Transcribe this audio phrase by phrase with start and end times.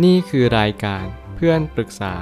[0.00, 1.04] นี่คือรายการ
[1.36, 2.14] เพื่อนปรึกษา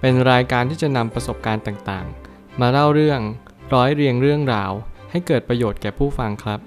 [0.00, 3.20] เป็นรายการที่จะนำประสบการณ์ต่างๆ มาเล่าเรื่อง
[3.74, 4.72] ร้อยเรียงเรื่องราว
[5.10, 6.60] ให้เกิดประโยชน์แก่ผู้ฟังครับ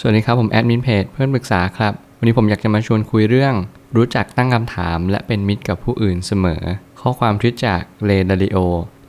[0.00, 3.54] สวัสดีครับผมแอดมินเพจเพื่อนปรึกษาครับ วันนี้ผมอยากจะมาชวนคุยเรื่อง
[3.96, 6.62] รู้จักตั้งคำถาม และเป็นมิตรกับผู้อื่นเสมอ
[7.00, 8.58] ข้อความทิดจากเลดาริโอ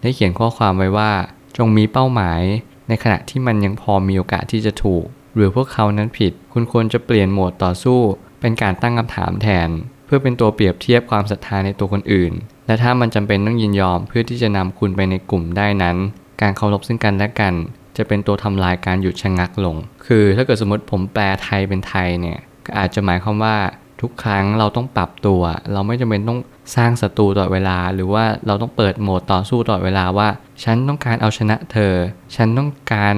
[0.02, 1.12] ได้เขียนข้อความไว้ว่า
[1.58, 2.42] จงมีเป้าหมาย
[2.88, 5.06] ในขณะที่มันยังพอมีโอกาสที่จะถูก
[5.36, 8.00] หรือพวกเขานั้นผิด คุณควรจะเปลี่ยนโหมดต่อสู้
[8.46, 9.70] เป็นการตั้งคำถามแทน
[10.06, 12.34] เพื่อเป็นตัวเปรียบเทียบความศรัทธาในตัวคนอื่น
[12.68, 15.98] และถ้ามันจำเป็นต้องยินยอมเพื่อที่จะนำคุณไปในกลุ่มได้นั้น
[16.42, 17.54] การเคารพซึ่งกันและกัน
[17.98, 23.56] จะเป็นตัวทำลายการหยุดชะงักลง คือถ้าเกิดสมมติผมแปลไทยเป็นไทยเนี่ยก็อาจจะหมายความว่า
[24.02, 25.42] ทุกครั้งเราต้องปรับตัว
[25.74, 26.40] เราไม่จำเป็นต้อง
[26.76, 30.28] สร้างศัตรูตลอดเวลา หรือว่าเราต้องเปิดโหมดต่อสู้ตลอดเวลาว่า
[30.64, 31.94] ฉันต้องการเอาชนะเธอ
[32.36, 33.16] ฉันต้องการ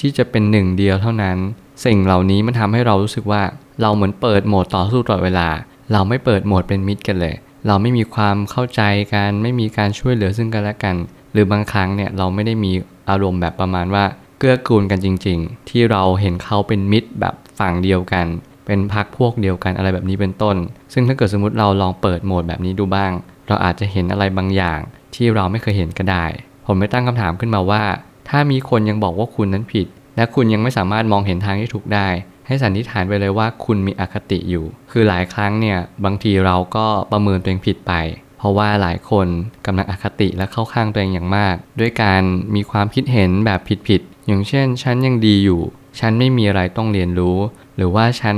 [0.00, 1.38] ที่จะเป็นหนึ่งเดียวเท่านั้น
[1.84, 3.42] สิ่งเหล่านี้มันทำให้เรารู้สึกว่า
[3.82, 5.48] เราเหมือนเปิดโหมดต่อสู้ตลอดเวลา
[5.92, 7.34] เราไม่เปิดโหมดเป็นมิตรกันเลย
[7.66, 10.96] เราไม่มีความเข้าใจกันไม่มีการช่วยเหลือซึ่งกันและกัน
[11.32, 12.72] หรือบางครั้งเนี่ยเราไม่ได้มี
[13.10, 14.04] อารมณ์แบบประมาณว่า
[14.38, 18.26] เกื้อกูลกันจริง ๆ ที่เราเห็นเขาเป็นมิตรแบบฝั่งเดียวกัน
[18.66, 20.56] เป็นพักพวกเดียวกันอะไรแบบนี้เป็นต้น
[20.92, 23.12] ซึ่งถ้าเกิดสมมติเราลองเปิดโหมดแบบนี้ดูบ้าง
[23.48, 24.80] เราอาจจะเห็นอะไรบางอย่าง
[25.14, 26.24] ที่เราไม่เคยเห็นก็ได้
[26.66, 27.82] ผมไม่ตั้งคำถามขึ้นมาว่า
[28.28, 32.08] ถ้ามีคนยังบอกว่าคุณนั้นผิด และคุณยังไม่สามารถมองเห็นทางที่ถูกได้
[32.48, 37.92] ให้สันนิษฐานไปเลยว่าคุณมีอคติอยู่ คือหลายครั้งเนี่ยบางทีเราก็ประเมินตัวเองผิดไป
[38.38, 39.26] เพราะว่าหลายคน
[39.66, 42.22] กำลังอคติและเข้าข้างตัวเองอย่างมาก ด้วยการ
[42.54, 45.60] มีความคิดเห็นแบบผิดๆอย่างเช่น ฉันยังดีอยู่
[46.00, 47.38] ฉันไม่มีอะไรต้องเรียนรู้
[47.76, 48.36] หรือว่าฉัน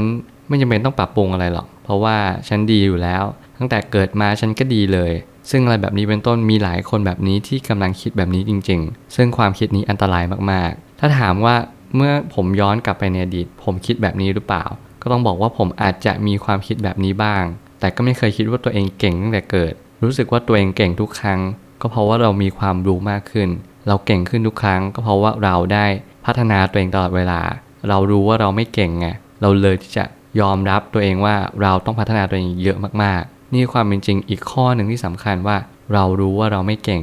[0.48, 2.16] ไม่จำเป็นต้องปรับปรุงอะไรหรอก เพราะว่า
[2.48, 3.22] ฉันดีอยู่แล้ว
[3.56, 5.12] ตั้งแต่เกิดมาฉันก็ดีเลย
[5.50, 11.54] ซึ่งอะไรแบบนี้เป็นต้นมีหลายคนแบบนี้ที่กำลังคิดแบบนี้จริง ๆ ซึ่งความคิดนี้อันตรายมากๆ ถ้าถามว่า
[11.96, 14.64] เมื่อผมย้อนกลับไปในอดีต ผมคิดแบบนี้หรือเปล่า
[15.02, 17.44] ก็ต้องบอกว่าผมอาจจะมีความคิดแบบนี้บ้าง
[17.80, 21.40] แต่ก็ไม่เคยคิดว่าตัวเองเก่งตั้งแต่เกิด รู้สึกว่าตัวเองเก่งทุกครั้ง
[21.80, 23.48] ก็เพราะว่าเรามีความรู้มากขึ้น
[23.88, 25.86] เราเก่งขึ้นทุกครั้ง ก็เพราะว่าเราได้
[26.26, 27.40] พัฒนาตัวเองตลอดเวลา
[27.88, 29.06] เรารู้ว่าเราไม่เก่งไง
[29.40, 30.04] เราเลยที่จะ
[30.40, 35.56] ยอมรับตัวเองว่าเราต้องพัฒนาตัวเองเยอะมากๆ นี่ความเป็นจริงอีกข้อหนึ่งที่สำคัญว่า
[35.94, 37.02] เรารู้ว่าเราไม่เก่ง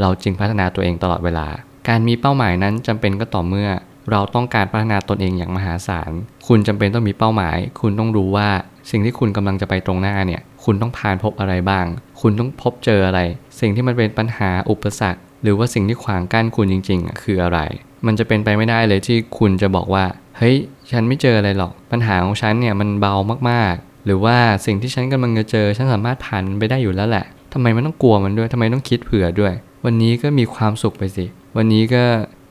[0.00, 1.46] เราจึงพัฒนาตัวเองตลอดเวลา
[1.88, 3.68] การมีเป้าหมายนั้นจำเป็นก็ต่อเมื่อ
[4.10, 6.12] เราต้องการพัฒนาตนเองอย่างมหาศาล
[6.48, 8.48] คุณจำเป็นต้องมีเป้าหมาย คุณต้องรู้ว่า
[8.90, 11.86] สิ่งที่คุณกำลังจะไปตรงหน้าเนี่ย คุณต้องผ่านพบอะไรบ้าง
[12.20, 13.20] คุณต้องพบเจออะไร
[13.60, 17.60] สิ่งที่มันเป็นปัญหาอุปสรรค หรือว่าสิ่งที่ขวางกั้นคุณจริง ๆ คืออะไร
[18.06, 20.04] มันจะเป็นไปไม่ได้เลยที่คุณจะบอกว่า
[20.38, 20.56] เฮ้ย
[20.90, 23.14] ฉันไม่เจออะไรหรอก ปัญหาของฉันเนี่ยมันเบา
[23.50, 24.36] มากๆ หรือว่า
[24.66, 29.52] สิ่งที่ฉันกำลังจะเจอ ฉันสามารถผ่านไปได้อยู่แล้วแหละทำไมมันต้องกลัวมันด้วยทำไมต้องคิดเผื่อด้วย
[29.84, 31.24] วันนี้ก็มีความสุขไปสิ
[31.56, 32.04] วันนี้ก็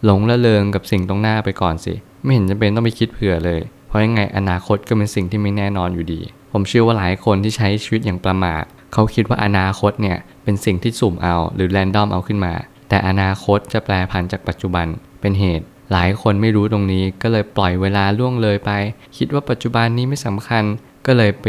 [0.06, 1.94] หลงละเลงกับสิ่งตรงหน้าไปก่อนสิ
[2.24, 6.22] ไม่เห็นจะเป็นต้องไปคิดเผื่อเลย เพราะยังไงอนาคตก็เป็นสิ่งที่ไม่แน่นอนอยู่ดี
[6.52, 8.63] ผมเชื่อว่าหลายคนที่ใช้ชีวิตอย่างประมาท
[8.94, 12.53] เขาคิดว่าอนาคตเนี่ยเป็นสิ่งที่สุ่มเอาหรือแรนดอมเอาขึ้นมา
[12.90, 14.88] แต่อนาคตจะแปลผันจากปัจจุบัน
[15.22, 18.72] เป็นเหตุ หลายคนไม่รู้ตรงนี้ก็เลยปล่อยเวลาล่วงเลยไป
[19.18, 20.63] คิดว่าปัจจุบันนี้ไม่สำคัญ
[21.06, 21.46] ก็เลยไป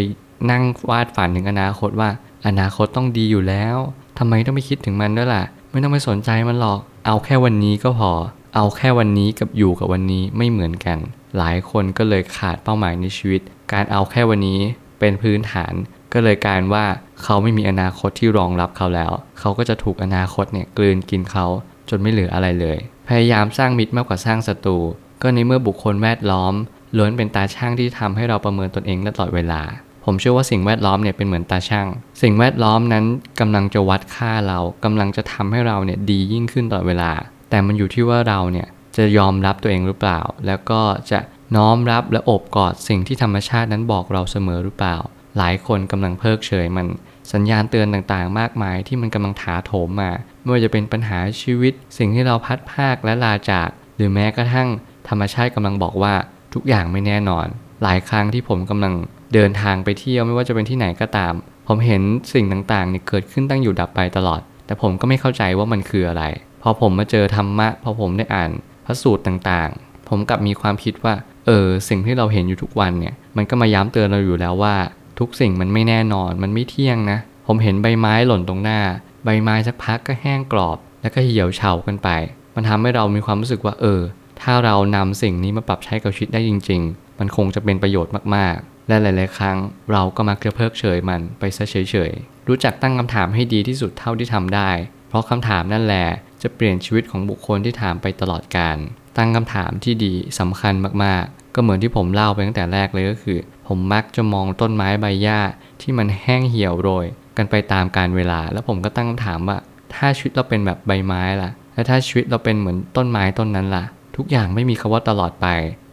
[0.51, 2.11] นั่งวาดฝันถึงอนาคตว่า
[2.47, 3.77] อนาคตต้องดีอยู่แล้ว
[4.19, 8.13] ทำไมต้องไปคิดถึงมันด้วยล่ะ ไม่ต้องไปสนใจมันหรอก เอาแค่วันนี้ก็พอ
[8.61, 10.99] เอาแค่วันนี้กับอยู่กับวันนี้ไม่เหมือนกัน
[11.39, 13.43] หลายคนก็เลยขาดเป้าหมายในชีวิต
[13.73, 14.61] การเอาแค่วันนี้
[14.99, 15.73] เป็นพื้นฐาน
[16.13, 16.87] ก็เลยกลายว่า
[17.23, 21.47] เขาไม่มีอนาคตที่รองรับเขาแล้ว เขาก็จะถูกอนาคตเนี่ยกลืนกินเขา
[21.91, 24.79] จนไม่เหลืออะไรเลย พยายามสร้างมิตรมากกว่าสร้างศัตรู
[25.23, 26.55] ก็ในเมื่อบุคคลแวดล้อม
[26.97, 29.63] ล้วนเป็นตาช่างที่ทำให้เราประเมินตนเองตลอดเวลา
[30.05, 31.89] ผมเชื่อว่าสิ่งแวดล้อมเนี่ยเป็นเหมือนตาช่าง
[32.23, 33.05] สิ่งแวดล้อมนั้น
[33.41, 37.13] กำลังจะวัดค่าเรากำลังจะทำให้เราเนี่ยดียิ่งขึ้นตลอดเวลา
[37.51, 41.21] แต่มันอยู่ที่ว่าเราเนี่ยจะยอมรับตัวเองหรือเปล่า แล้วก็จะ
[41.57, 44.97] น้อมรับและอบกอดสิ่งที่ธรรมชาตินั้นบอกเราเสมอหรือเปล่า
[45.39, 46.87] หลายคนกำลังเพิกเฉยมัน
[47.33, 50.11] สัญญาณเตือนต่างๆ มากมายที่มันกำลังถาโถมมา
[50.41, 54.69] ไม่ว่าจะเป็นปัญหาชีวิต สิ่งที่เราพัดภาคและลาจาก หรือแม้กระทั่ง
[55.09, 56.15] ธรรมชาติกำลังบอกว่า
[56.55, 57.47] ทุกอย่างไม่แน่นอน
[57.83, 58.95] หลายครั้งที่ผมกำลัง
[59.35, 61.35] เดินทางไปเที่ยวไม่ว่าจะเป็นที่ไหนก็ตาม
[61.67, 62.03] ผมเห็น
[62.35, 66.25] สิ่งต่างๆเนี่ยเกิดขึ้นตั้งอยู่ดับไปตลอด แต่ผมก็ไม่เข้าใจว่ามันคืออะไร
[66.63, 68.51] พอผมมาเจอธรรมะ พอผมได้อ่าน
[68.87, 71.15] พระสูตรต่างๆ ผมกลับมีความคิดว่า
[71.47, 74.77] เออ สิ่งที่เราเห็นอยู่ทุกวันเนี่ย มันก็มาย้ำเตือนเราอยู่แล้วว่า
[75.19, 78.81] ทุกสิ่งมันไม่แน่นอน มันไม่เที่ยงนะ ผมเห็นใบไม้หล่นตรงหน้า
[79.25, 82.09] ใบไม้สักพักก็แห้งกรอบ แล้วก็เหี่ยวเฉากันไป
[82.55, 84.01] มันทำให้เรามีความรู้สึกว่า เออ
[84.43, 89.57] ถ้าเรานำสิ่งนี้มาปรับใช้กับชีวิตได้จริง ๆ มันคงจะเป็นประโยชน์มากๆ และหลาย ๆ ครั้ง
[89.93, 94.71] เราก็มักจะเพิกเฉยมันไปซะเฉยๆ รู้จักตั้งคำถามให้ดีที่สุดเท่าที่ทำได้
[95.09, 96.07] เพราะคำถามนั่นแหละ
[96.43, 98.77] จะเปลี่ยนชีวิตของบุคคลที่ถามไปตลอดการ
[99.17, 100.75] ตั้งคำถามที่ดีสำคัญ
[101.05, 103.39] มากๆ ก็เหมือนที่ผมเล่าไปตั้งแต่แรกเลยก็คือ
[103.69, 105.41] ผมมักจะมองต้นไม้ใบหญ้า
[105.81, 107.07] ที่มันแห้งเหี่ยวโรย
[107.37, 109.57] กันไปตามกาลเวลา แล้วผมก็ตั้งคำถามว่า
[109.95, 113.85] ถ้าชีวิตเราเป็นแบบใบไม้ล่ะ และถ้าชีวิตเราเป็นเหมือนต้นไม้ต้นนั้นล่ะ
[114.17, 115.47] ทุกอย่างไม่มีคำว่าตลอดไป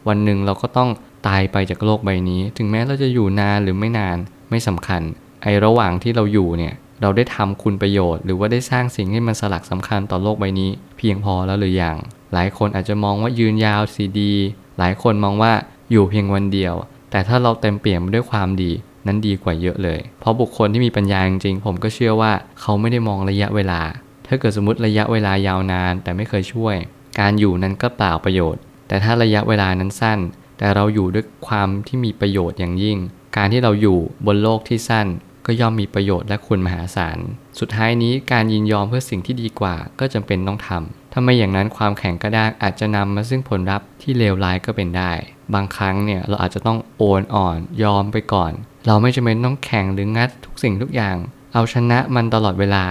[0.07, 0.89] วันหนึ่งเราก็ต้อง
[1.27, 4.18] ตายไปจากโลกใบนี้ ถึงแม้เราจะอยู่นานหรือไม่นาน
[4.50, 5.01] ไม่สำคัญ
[5.44, 11.97] ไอระหว่างที่เราอยู่เนี่ย เราได้ทำคุณประโยชน์ หรือว่าได้สร้างสิ่งที่มันสลักสำคัญต่อโลกใบนี้ เพียงพอแล้วหรือยัง
[12.33, 14.33] หลายคนอาจจะมองว่ายืนยาวสีดี
[14.77, 15.53] หลายคนมองว่า
[15.92, 16.74] อยู่เพียงวันเดียว
[17.12, 18.71] แต่ถ้าเราเต็มเปี่ยมด้วยความดี
[19.07, 22.31] นั้นดีกว่าเยอะเลย เพราะบุคคลที่มีปัญญาจริงๆผมก็เชื่อว่า
[22.62, 23.81] เขาไม่ได้มองระยะเวลา
[24.27, 26.75] ถ้าเกิดสมมติระยะเวลายาวนาน แต่ไม่เคยช่วย
[27.19, 30.19] การอยู่นั้นก็เปล่าประโยชน์ แต่ถ้าระยะเวลานั้นสั้น
[30.57, 32.98] แต่เราอยู่ด้วยความที่มีประโยชน์อย่างยิ่ง
[33.38, 35.07] การที่เราอยู่บนโลกที่สั้น
[35.45, 37.18] ก็ย่อมมีประโยชน์และคุณมหาศาล
[37.59, 45.12] สุดท้ายนี้การยินยอมเพื่อสิ่งที่ดีกว่าก็จำเป็นต้องทำถ้าไม่อย่างนั้นความแข็งกระด้างอาจจะนำมาซึ่งผลลัพธ์ที่เลวร้ายก็เป็นได้
[45.53, 48.51] บางครั้งเนี่ยเราอาจจะต้องโอนอ่อนยอมไปก่อน
[48.88, 51.15] เราไม่จำเป็นต้องแข่งหรืองัดทุกสิ่งทุกอย่าง
[51.53, 52.86] เอาชนะมันตลอดเวลา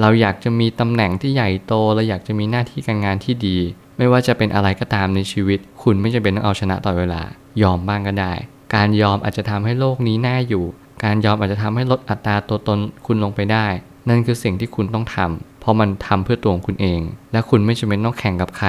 [0.00, 3.56] เราอยากจะมีตำแหน่งที่ใหญ่โตเราอยากจะมีหน้าที่การงานที่ดี
[3.98, 7.22] ไม่ว่าจะเป็นอะไรก็ตามในชีวิต คุณไม่จำเป็นต้องเอาชนะต่อดเวลา
[7.62, 8.32] ยอมบ้างก็ได้
[8.74, 10.64] การยอมอาจจะทำให้โลกนี้น่าอยู่
[11.02, 13.66] การยอมอาจจะทำให้ลดอัตราตัวตนคุณลงไปได้
[14.08, 17.00] นั่นคือสิ่งที่คุณต้องทำเพราะมันทำเพื่อตัวของคุณเอง
[17.32, 18.68] และคุณไม่จำเป็นต้องแข่งกับใคร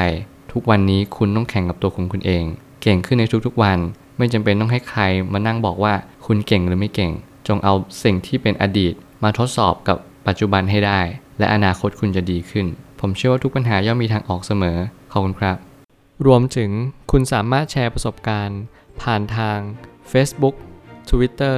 [0.51, 2.44] ทุกวันนี้คุณต้องแข่งกับตัวของคุณเอง
[2.81, 3.78] เก่งขึ้นในทุกๆวัน
[4.18, 5.01] ไม่จำเป็นต้องให้ใคร
[5.33, 5.94] มานั่งบอกว่า
[6.25, 7.12] คุณเก่งหรือไม่เก่ง
[7.48, 7.74] จงเอา
[8.04, 8.94] สิ่งที่เป็นอดีต
[9.24, 11.00] มาทดสอบกับปัจจุบันให้ได้
[11.39, 12.66] และอนาคตคุณจะดีขึ้น
[13.00, 14.77] ผมเชื่อว่าทุกปัญหาย่อมมีทางออกเสมอ
[15.12, 15.57] ขอบคุณครับ
[16.25, 16.72] รวมถึง
[17.12, 18.60] คุณสามารถแชร์ประสบการณ์
[19.01, 19.57] ผ่านทาง
[20.12, 20.56] Facebook
[21.10, 21.57] Twitter